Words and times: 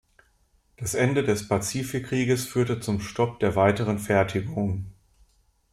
Das 0.77 0.95
Ende 0.95 1.21
des 1.23 1.47
Pazifikkrieges 1.47 2.47
führte 2.47 2.79
zum 2.79 3.01
Stop 3.01 3.39
der 3.39 3.55
weiteren 3.55 3.99
Fertigung. 3.99 4.87